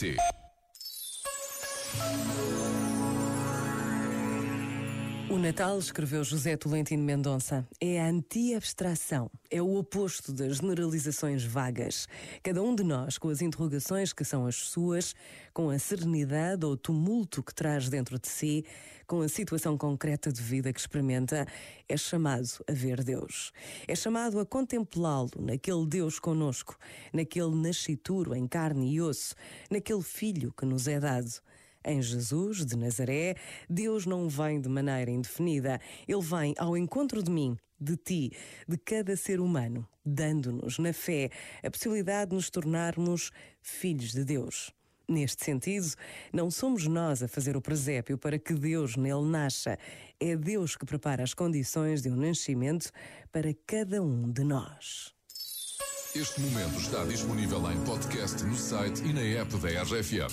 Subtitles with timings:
[0.00, 0.16] City.
[5.30, 12.08] O Natal, escreveu José Tolentino Mendonça, é a anti-abstração, é o oposto das generalizações vagas.
[12.42, 15.14] Cada um de nós, com as interrogações que são as suas,
[15.54, 18.64] com a serenidade ou tumulto que traz dentro de si,
[19.06, 21.46] com a situação concreta de vida que experimenta,
[21.88, 23.52] é chamado a ver Deus.
[23.86, 26.76] É chamado a contemplá-lo naquele Deus conosco,
[27.12, 29.36] naquele nascituro em carne e osso,
[29.70, 31.40] naquele filho que nos é dado.
[31.84, 33.36] Em Jesus de Nazaré,
[33.68, 35.80] Deus não vem de maneira indefinida.
[36.06, 38.32] Ele vem ao encontro de mim, de ti,
[38.68, 41.30] de cada ser humano, dando-nos, na fé,
[41.64, 43.30] a possibilidade de nos tornarmos
[43.62, 44.70] filhos de Deus.
[45.08, 45.88] Neste sentido,
[46.32, 49.78] não somos nós a fazer o presépio para que Deus nele nasça.
[50.20, 52.92] É Deus que prepara as condições de um nascimento
[53.32, 55.18] para cada um de nós.
[56.14, 60.28] Este momento está disponível em podcast no site e na app da RFM.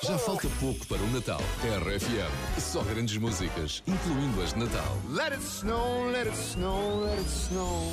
[0.00, 1.40] Já falta pouco para o Natal.
[1.60, 4.96] RFM, só grandes músicas, incluindo as de Natal.
[5.10, 7.92] Let it snow, let it snow, let it snow.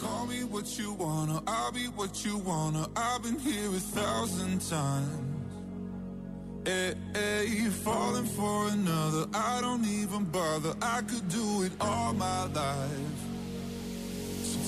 [0.00, 2.88] Call me what you wanna, I'll be what you wanna.
[2.96, 5.30] I've been here a thousand times.
[6.64, 10.74] Hey, hey, falling for another, I don't even bother.
[10.82, 13.31] I could do it all my life.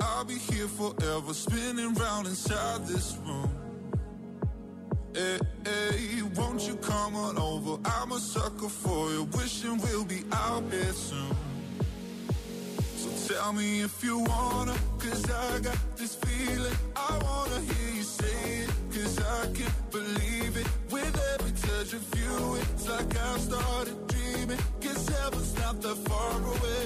[0.00, 3.50] I'll be here forever, spinning round inside this room.
[5.14, 7.80] Hey, hey, won't you come on over?
[7.84, 11.34] I'm a sucker for you, wishing we'll be out here soon.
[12.96, 16.76] So tell me if you wanna, cause I got this feeling.
[16.94, 20.66] I wanna hear you say it, cause I can't believe it.
[20.90, 24.58] With every touch of you, it's like I started dreaming.
[24.80, 26.85] Guess heaven's not that far away.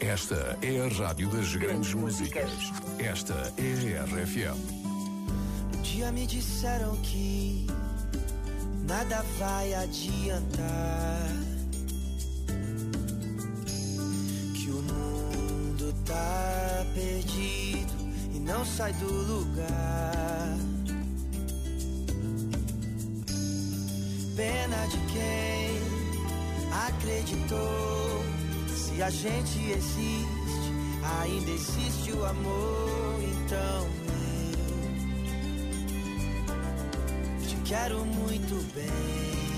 [0.00, 2.50] Esta é a rádio das grandes músicas.
[3.00, 4.56] Esta é a RFM.
[5.76, 7.66] Um dia me disseram que
[8.86, 11.57] nada vai adiantar
[14.68, 17.90] Que o mundo tá perdido
[18.34, 20.58] e não sai do lugar.
[24.36, 25.80] Pena de quem
[26.86, 28.22] acreditou.
[28.76, 30.70] Se a gente existe,
[31.22, 33.20] ainda existe o amor.
[33.22, 33.88] Então
[37.40, 39.57] eu te quero muito bem.